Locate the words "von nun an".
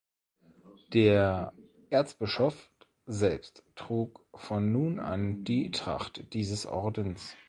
4.33-5.43